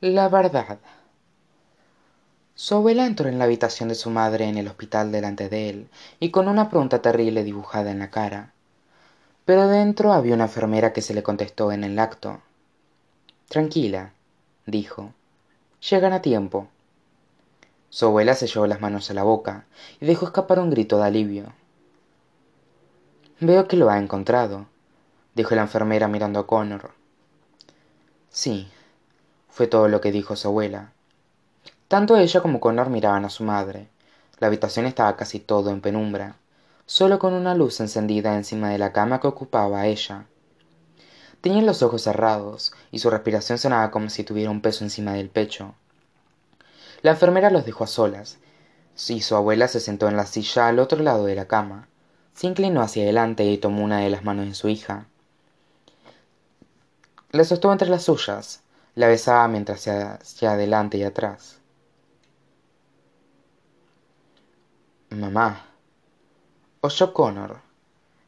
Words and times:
la 0.00 0.28
verdad. 0.28 0.78
Su 2.54 2.76
abuela 2.76 3.06
entró 3.06 3.28
en 3.28 3.38
la 3.38 3.44
habitación 3.44 3.88
de 3.88 3.96
su 3.96 4.10
madre 4.10 4.44
en 4.44 4.56
el 4.56 4.68
hospital 4.68 5.10
delante 5.10 5.48
de 5.48 5.70
él 5.70 5.88
y 6.20 6.30
con 6.30 6.46
una 6.48 6.70
pregunta 6.70 7.02
terrible 7.02 7.42
dibujada 7.42 7.90
en 7.90 7.98
la 7.98 8.10
cara. 8.10 8.52
Pero 9.44 9.66
dentro 9.66 10.12
había 10.12 10.34
una 10.34 10.44
enfermera 10.44 10.92
que 10.92 11.02
se 11.02 11.14
le 11.14 11.22
contestó 11.22 11.72
en 11.72 11.82
el 11.82 11.98
acto. 11.98 12.40
Tranquila 13.48 14.12
dijo. 14.66 15.12
Llegan 15.90 16.12
a 16.12 16.22
tiempo 16.22 16.68
su 17.90 18.04
abuela 18.04 18.34
se 18.34 18.46
llevó 18.46 18.66
las 18.66 18.80
manos 18.80 19.10
a 19.10 19.14
la 19.14 19.22
boca 19.22 19.64
y 19.98 20.06
dejó 20.06 20.26
escapar 20.26 20.58
un 20.58 20.70
grito 20.70 20.98
de 20.98 21.06
alivio. 21.06 21.52
Veo 23.40 23.66
que 23.66 23.76
lo 23.76 23.88
ha 23.90 23.98
encontrado 23.98 24.66
dijo 25.34 25.54
la 25.54 25.62
enfermera 25.62 26.06
mirando 26.06 26.40
a 26.40 26.46
connor. 26.46 26.92
Sí 28.30 28.68
fue 29.48 29.66
todo 29.66 29.88
lo 29.88 30.00
que 30.00 30.12
dijo 30.12 30.36
su 30.36 30.48
abuela. 30.48 30.92
Tanto 31.88 32.16
ella 32.16 32.40
como 32.40 32.60
connor 32.60 32.90
miraban 32.90 33.24
a 33.24 33.30
su 33.30 33.44
madre. 33.44 33.88
La 34.38 34.46
habitación 34.46 34.86
estaba 34.86 35.16
casi 35.16 35.40
todo 35.40 35.70
en 35.70 35.80
penumbra 35.80 36.36
sólo 36.88 37.18
con 37.18 37.34
una 37.34 37.54
luz 37.54 37.80
encendida 37.80 38.34
encima 38.34 38.70
de 38.70 38.78
la 38.78 38.94
cama 38.94 39.20
que 39.20 39.26
ocupaba 39.26 39.86
ella. 39.86 40.24
Tenía 41.42 41.60
los 41.60 41.82
ojos 41.82 42.00
cerrados 42.00 42.72
y 42.90 42.98
su 42.98 43.10
respiración 43.10 43.58
sonaba 43.58 43.90
como 43.90 44.08
si 44.08 44.24
tuviera 44.24 44.50
un 44.50 44.62
peso 44.62 44.84
encima 44.84 45.12
del 45.12 45.28
pecho. 45.28 45.74
La 47.02 47.10
enfermera 47.10 47.50
los 47.50 47.66
dejó 47.66 47.84
a 47.84 47.88
solas 47.88 48.38
y 49.06 49.20
su 49.20 49.36
abuela 49.36 49.68
se 49.68 49.80
sentó 49.80 50.08
en 50.08 50.16
la 50.16 50.24
silla 50.24 50.66
al 50.66 50.78
otro 50.78 51.02
lado 51.02 51.26
de 51.26 51.34
la 51.34 51.46
cama. 51.46 51.88
Se 52.32 52.46
inclinó 52.46 52.80
hacia 52.80 53.02
adelante 53.02 53.44
y 53.44 53.58
tomó 53.58 53.84
una 53.84 53.98
de 53.98 54.08
las 54.08 54.24
manos 54.24 54.46
de 54.46 54.54
su 54.54 54.70
hija. 54.70 55.04
La 57.32 57.44
sostuvo 57.44 57.70
entre 57.70 57.90
las 57.90 58.04
suyas 58.04 58.62
la 58.98 59.06
besaba 59.06 59.46
mientras 59.46 59.80
se 59.80 59.92
hacia 59.92 60.52
adelante 60.52 60.98
y 60.98 61.04
atrás. 61.04 61.60
Mamá. 65.10 65.66
Oyó 66.80 67.14
connor. 67.14 67.60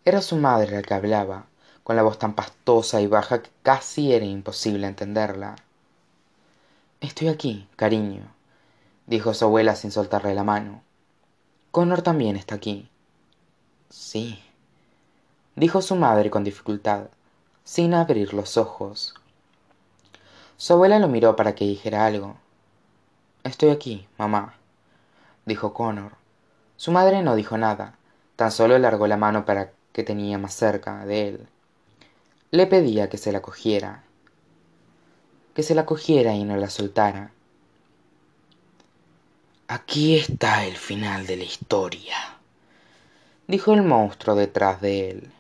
Era 0.04 0.22
su 0.22 0.36
madre 0.36 0.70
la 0.76 0.82
que 0.82 0.94
hablaba 0.94 1.46
con 1.82 1.96
la 1.96 2.02
voz 2.04 2.20
tan 2.20 2.34
pastosa 2.34 3.00
y 3.00 3.08
baja 3.08 3.42
que 3.42 3.50
casi 3.64 4.12
era 4.12 4.24
imposible 4.24 4.86
entenderla. 4.86 5.56
Estoy 7.00 7.28
aquí 7.28 7.68
cariño 7.74 8.22
dijo 9.06 9.34
su 9.34 9.44
abuela 9.44 9.74
sin 9.74 9.90
soltarle 9.90 10.36
la 10.36 10.44
mano. 10.44 10.84
Connor 11.72 12.02
también 12.02 12.36
está 12.36 12.54
aquí. 12.54 12.88
Sí 13.88 14.40
dijo 15.56 15.82
su 15.82 15.96
madre 15.96 16.30
con 16.30 16.44
dificultad 16.44 17.08
sin 17.64 17.92
abrir 17.92 18.34
los 18.34 18.56
ojos 18.56 19.19
su 20.60 20.74
abuela 20.74 20.98
lo 20.98 21.08
miró 21.08 21.36
para 21.36 21.54
que 21.54 21.64
dijera 21.64 22.04
algo. 22.04 22.36
Estoy 23.44 23.70
aquí 23.70 24.06
mamá 24.18 24.58
dijo 25.46 25.72
connor. 25.72 26.12
Su 26.76 26.92
madre 26.92 27.22
no 27.22 27.34
dijo 27.34 27.56
nada 27.56 27.96
tan 28.36 28.52
sólo 28.52 28.74
alargó 28.74 29.06
la 29.06 29.16
mano 29.16 29.46
para 29.46 29.72
que 29.94 30.02
tenía 30.02 30.36
más 30.36 30.52
cerca 30.52 31.06
de 31.06 31.28
él. 31.28 31.48
Le 32.50 32.66
pedía 32.66 33.08
que 33.08 33.16
se 33.16 33.32
la 33.32 33.40
cogiera 33.40 34.04
que 35.54 35.62
se 35.62 35.74
la 35.74 35.86
cogiera 35.86 36.34
y 36.34 36.44
no 36.44 36.58
la 36.58 36.68
soltara. 36.68 37.32
Aquí 39.66 40.18
está 40.18 40.66
el 40.66 40.76
final 40.76 41.26
de 41.26 41.38
la 41.38 41.44
historia 41.44 42.16
dijo 43.48 43.72
el 43.72 43.82
monstruo 43.82 44.36
detrás 44.36 44.82
de 44.82 45.08
él 45.08 45.32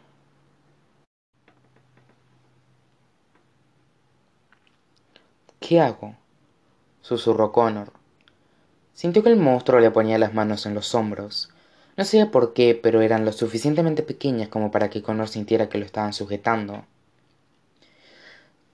qué 5.70 5.80
hago 5.80 6.16
susurró 7.00 7.52
connor. 7.52 7.92
Sintió 8.92 9.22
que 9.22 9.28
el 9.28 9.36
monstruo 9.36 9.78
le 9.78 9.92
ponía 9.92 10.18
las 10.18 10.34
manos 10.34 10.66
en 10.66 10.74
los 10.74 10.96
hombros. 10.96 11.50
No 11.96 12.04
sabía 12.04 12.32
por 12.32 12.54
qué 12.54 12.74
pero 12.74 13.02
eran 13.02 13.24
lo 13.24 13.30
suficientemente 13.30 14.02
pequeñas 14.02 14.48
como 14.48 14.72
para 14.72 14.90
que 14.90 15.00
connor 15.00 15.28
sintiera 15.28 15.68
que 15.68 15.78
lo 15.78 15.84
estaban 15.84 16.12
sujetando. 16.12 16.84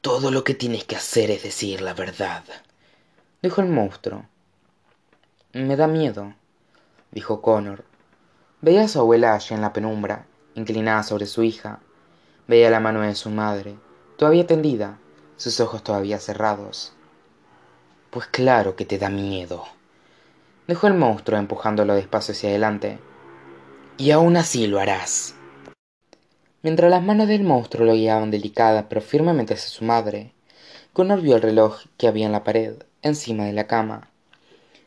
Todo 0.01 0.31
lo 0.31 0.43
que 0.43 0.55
tienes 0.55 0.85
que 0.85 0.97
hacer 0.97 1.31
es 1.31 1.43
decir 1.43 1.83
la 1.83 1.93
verdad 1.93 2.45
dijo 3.43 3.61
el 3.61 3.69
monstruo. 3.69 4.25
Me 5.53 5.77
da 5.77 5.89
miedo 5.89 6.33
dijo 7.11 7.43
connor. 7.43 7.85
Veía 8.63 8.85
a 8.85 8.89
su 8.89 9.01
abuela 9.01 9.35
allí 9.35 9.55
en 9.55 9.61
la 9.61 9.75
penumbra 9.75 10.25
inclinada 10.55 11.03
sobre 11.03 11.27
su 11.27 11.43
hija. 11.43 11.81
Veía 12.49 12.71
la 12.71 12.81
mano 12.81 13.03
de 13.03 13.15
su 13.15 13.29
madre 13.29 13.77
todavía 14.17 14.47
tendida 14.47 14.99
sus 15.37 15.61
ojos 15.61 15.83
todavía 15.83 16.19
cerrados. 16.19 16.93
Pues 18.11 18.27
claro 18.27 18.77
que 18.77 18.85
te 18.85 18.99
da 18.99 19.11
miedo. 19.11 19.65
Dejó 20.67 20.87
el 20.87 20.95
monstruo 20.95 21.39
empujándolo 21.39 21.95
despacio 21.95 22.33
hacia 22.33 22.51
adelante. 22.51 22.99
Y 23.99 24.11
aún 24.11 24.37
así 24.37 24.67
lo 24.67 24.81
harás. 24.81 25.35
Mientras 26.63 26.91
las 26.91 27.03
manos 27.03 27.29
del 27.29 27.45
monstruo 27.45 27.87
lo 27.87 27.93
guiaban 27.93 28.31
delicada 28.31 28.89
pero 28.89 29.01
firmemente 29.01 29.55
hacia 29.55 29.69
su 29.69 29.85
madre, 29.85 30.33
Connor 30.93 31.21
vio 31.21 31.37
el 31.37 31.43
reloj 31.43 31.83
que 31.97 32.09
había 32.09 32.27
en 32.27 32.33
la 32.33 32.43
pared, 32.43 32.75
encima 33.03 33.45
de 33.45 33.53
la 33.53 33.67
cama. 33.67 34.09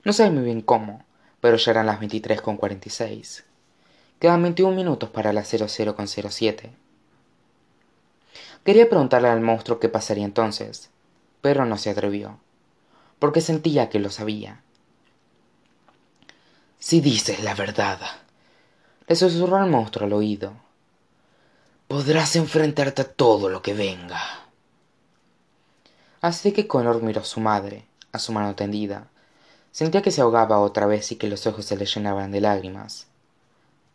No 0.03 0.11
sabe 0.11 0.31
muy 0.31 0.43
bien 0.43 0.61
cómo, 0.61 1.05
pero 1.39 1.57
ya 1.57 1.71
eran 1.71 1.85
las 1.85 1.99
23.46. 1.99 3.43
Quedan 4.19 4.41
21 4.41 4.75
minutos 4.75 5.09
para 5.09 5.31
las 5.31 5.53
00.07 5.53 6.71
quería 8.63 8.89
preguntarle 8.89 9.29
al 9.29 9.41
monstruo 9.41 9.79
qué 9.79 9.89
pasaría 9.89 10.25
entonces 10.25 10.89
pero 11.41 11.65
no 11.65 11.77
se 11.77 11.89
atrevió 11.89 12.39
porque 13.19 13.41
sentía 13.41 13.89
que 13.89 13.99
lo 13.99 14.09
sabía. 14.09 14.61
Si 16.79 17.01
dices 17.01 17.43
la 17.43 17.55
verdad 17.55 17.99
le 19.07 19.15
susurró 19.15 19.63
el 19.63 19.69
monstruo 19.69 20.05
al 20.05 20.13
oído 20.13 20.53
podrás 21.87 22.35
enfrentarte 22.35 23.01
a 23.01 23.11
todo 23.11 23.49
lo 23.49 23.61
que 23.61 23.73
venga. 23.73 24.21
Así 26.21 26.51
que 26.51 26.67
connor 26.67 27.01
miró 27.01 27.21
a 27.21 27.25
su 27.25 27.39
madre 27.39 27.89
a 28.11 28.19
su 28.19 28.31
mano 28.31 28.55
tendida. 28.55 29.07
Sentía 29.71 30.01
que 30.01 30.11
se 30.11 30.21
ahogaba 30.21 30.59
otra 30.59 30.87
vez 30.87 31.11
y 31.11 31.15
que 31.15 31.27
los 31.27 31.45
ojos 31.47 31.65
se 31.65 31.77
le 31.77 31.85
llenaban 31.85 32.31
de 32.31 32.41
lágrimas. 32.41 33.07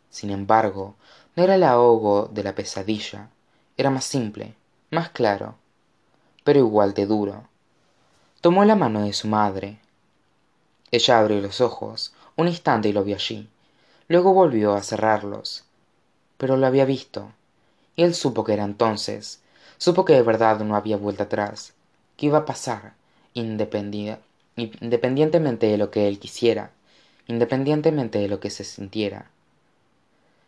Sin 0.09 0.29
embargo 0.29 0.95
no 1.35 1.43
era 1.43 1.55
el 1.55 1.63
ahogo 1.63 2.29
de 2.31 2.43
la 2.43 2.55
pesadilla 2.55 3.29
era 3.77 3.89
más 3.89 4.05
simple 4.05 4.53
más 4.91 5.09
claro 5.09 5.55
pero 6.45 6.59
igual 6.59 6.93
de 6.93 7.07
duro. 7.07 7.43
Tomó 8.39 8.63
la 8.65 8.75
mano 8.75 9.03
de 9.03 9.13
su 9.13 9.27
madre. 9.27 9.79
Ella 10.91 11.19
abrió 11.19 11.41
los 11.41 11.59
ojos 11.59 12.13
un 12.35 12.47
instante 12.47 12.89
y 12.89 12.93
lo 12.93 13.03
vio 13.03 13.15
allí. 13.15 13.49
Luego 14.07 14.33
volvió 14.33 14.75
a 14.75 14.83
cerrarlos 14.83 15.63
pero 16.37 16.57
lo 16.57 16.67
había 16.67 16.85
visto 16.85 17.31
y 17.95 18.03
él 18.03 18.13
supo 18.13 18.43
que 18.43 18.53
era 18.53 18.63
entonces 18.63 19.41
supo 19.77 20.05
que 20.05 20.13
de 20.13 20.21
verdad 20.21 20.59
no 20.59 20.75
había 20.75 20.97
vuelta 20.97 21.23
atrás 21.23 21.73
que 22.17 22.27
iba 22.27 22.39
a 22.39 22.45
pasar 22.45 22.93
independientemente 23.33 25.67
de 25.67 25.77
lo 25.77 25.91
que 25.91 26.07
él 26.07 26.19
quisiera 26.19 26.71
independientemente 27.27 28.19
de 28.19 28.27
lo 28.27 28.39
que 28.39 28.51
se 28.51 28.63
sintiera. 28.63 29.31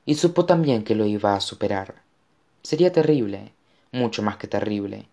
Y 0.05 0.15
supo 0.15 0.45
también 0.45 0.83
que 0.83 0.95
lo 0.95 1.05
iba 1.05 1.33
a 1.33 1.41
superar 1.41 1.95
sería 2.67 2.91
terrible 2.91 3.53
mucho 3.91 4.21
más 4.21 4.37
que 4.37 4.47
terrible 4.47 5.07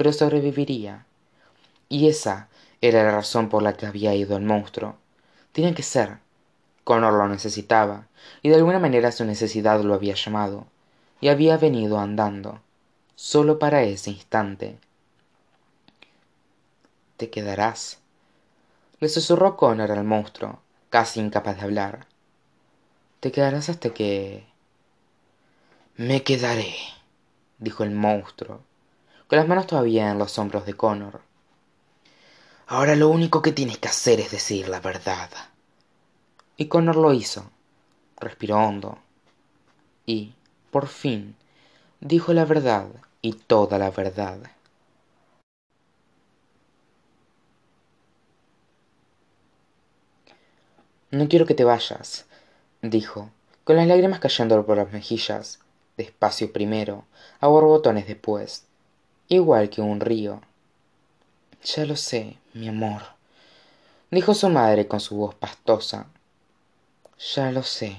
pero 0.00 0.14
sobreviviría. 0.14 1.04
Y 1.90 2.08
esa 2.08 2.48
era 2.80 3.02
la 3.02 3.10
razón 3.10 3.50
por 3.50 3.62
la 3.62 3.74
que 3.74 3.84
había 3.84 4.14
ido 4.14 4.38
el 4.38 4.42
monstruo. 4.42 4.96
Tenía 5.52 5.74
que 5.74 5.82
ser. 5.82 6.20
Connor 6.84 7.12
lo 7.12 7.28
necesitaba 7.28 8.06
y 8.40 8.48
de 8.48 8.54
alguna 8.54 8.78
manera 8.78 9.12
su 9.12 9.26
necesidad 9.26 9.82
lo 9.82 9.92
había 9.92 10.14
llamado 10.14 10.66
y 11.20 11.28
había 11.28 11.58
venido 11.58 11.98
andando 11.98 12.62
sólo 13.14 13.58
para 13.58 13.82
ese 13.82 14.10
instante. 14.10 14.78
Te 17.18 17.28
quedarás 17.28 17.98
le 19.00 19.10
susurró 19.10 19.58
connor 19.58 19.92
al 19.92 20.04
monstruo 20.04 20.62
casi 20.88 21.20
incapaz 21.20 21.58
de 21.58 21.62
hablar. 21.64 22.06
Te 23.20 23.32
quedarás 23.32 23.68
hasta 23.68 23.90
que 23.90 24.46
me 25.96 26.22
quedaré 26.22 26.74
dijo 27.60 27.84
el 27.84 27.92
monstruo 27.92 28.62
con 29.28 29.38
las 29.38 29.46
manos 29.46 29.68
todavía 29.68 30.10
en 30.10 30.18
los 30.18 30.36
hombros 30.38 30.66
de 30.66 30.74
connor. 30.74 31.20
Ahora 32.66 32.96
lo 32.96 33.08
único 33.08 33.42
que 33.42 33.52
tienes 33.52 33.78
que 33.78 33.86
hacer 33.86 34.18
es 34.18 34.32
decir 34.32 34.68
la 34.68 34.80
verdad. 34.80 35.30
Y 36.56 36.66
connor 36.66 36.96
lo 36.96 37.12
hizo. 37.12 37.48
Respiró 38.18 38.56
hondo. 38.58 38.98
Y 40.04 40.34
por 40.72 40.88
fin 40.88 41.36
dijo 42.00 42.32
la 42.32 42.44
verdad 42.44 42.88
y 43.22 43.34
toda 43.34 43.78
la 43.78 43.92
verdad. 43.92 44.38
No 51.12 51.28
quiero 51.28 51.46
que 51.46 51.54
te 51.54 51.64
vayas 51.64 52.26
dijo 52.82 53.30
con 53.64 53.76
las 53.76 53.86
lágrimas 53.86 54.20
cayendo 54.20 54.64
por 54.64 54.76
las 54.76 54.92
mejillas 54.92 55.60
despacio 56.00 56.52
primero 56.52 57.04
a 57.40 57.46
borbotones 57.46 58.06
después 58.06 58.64
igual 59.28 59.70
que 59.70 59.80
un 59.80 60.00
río. 60.00 60.40
Ya 61.62 61.84
lo 61.84 61.96
sé 61.96 62.36
mi 62.52 62.68
amor 62.68 63.02
dijo 64.10 64.34
su 64.34 64.48
madre 64.48 64.88
con 64.88 65.00
su 65.00 65.16
voz 65.16 65.34
pastosa. 65.34 66.06
Ya 67.34 67.52
lo 67.52 67.62
sé. 67.62 67.96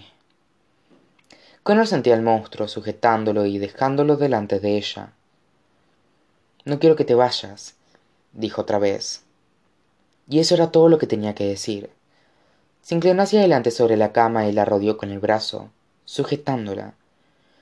Connor 1.64 1.88
sentía 1.88 2.16
al 2.16 2.22
monstruo 2.22 2.68
sujetándolo 2.68 3.46
y 3.46 3.60
dejándolo 3.60 4.18
delante 4.18 4.60
de 4.60 4.78
ella. 4.78 5.14
No 6.66 6.80
quiero 6.80 6.96
que 6.96 7.06
te 7.06 7.16
vayas 7.16 7.76
dijo 8.34 8.62
otra 8.62 8.80
vez. 8.80 9.24
Y 10.30 10.40
eso 10.40 10.56
era 10.56 10.72
todo 10.72 10.90
lo 10.90 10.98
que 10.98 11.08
tenía 11.08 11.36
que 11.36 11.46
decir. 11.46 11.90
Se 12.82 12.96
inclinó 12.96 13.24
hacia 13.24 13.40
adelante 13.40 13.72
sobre 13.72 13.98
la 13.98 14.12
cama 14.12 14.48
y 14.48 14.52
la 14.52 14.66
rodeó 14.66 14.98
con 14.98 15.12
el 15.12 15.20
brazo 15.20 15.70
sujetándola 16.06 16.94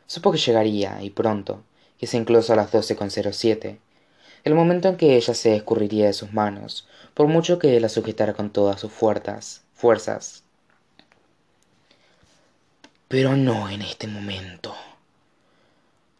supo 0.09 0.31
que 0.31 0.39
llegaría 0.39 1.03
y 1.03 1.11
pronto 1.11 1.63
quizá 1.97 2.17
incluso 2.17 2.53
a 2.53 2.55
las 2.55 2.71
doce 2.71 2.95
con 2.95 3.11
cero 3.11 3.29
siete. 3.31 3.79
El 4.43 4.55
momento 4.55 4.87
en 4.87 4.97
que 4.97 5.15
ella 5.15 5.35
se 5.35 5.55
escurriría 5.55 6.07
de 6.07 6.13
sus 6.13 6.33
manos 6.33 6.87
por 7.13 7.27
mucho 7.27 7.59
que 7.59 7.79
la 7.79 7.89
sujetara 7.89 8.33
con 8.33 8.49
todas 8.49 8.79
sus 8.79 8.91
fuerzas. 8.91 10.43
Pero 13.07 13.35
no 13.35 13.69
en 13.69 13.83
este 13.83 14.07
momento. 14.07 14.73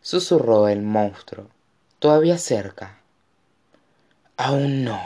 Susurró 0.01 0.67
el 0.67 0.81
monstruo 0.81 1.47
todavía 1.97 2.37
cerca. 2.37 2.99
Aún 4.37 4.83
no. 4.83 5.01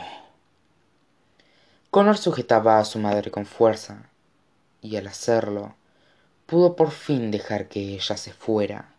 Connor 1.89 2.17
sujetaba 2.17 2.79
a 2.79 2.85
su 2.85 2.99
madre 2.99 3.31
con 3.31 3.45
fuerza 3.45 4.09
y 4.81 4.97
al 4.97 5.07
hacerlo 5.07 5.75
pudo 6.53 6.75
por 6.75 6.91
fin 6.91 7.31
dejar 7.31 7.67
que 7.67 7.79
ella 7.79 8.15
se 8.15 8.31
fuera. 8.31 8.93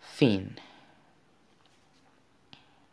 Fin 0.00 0.58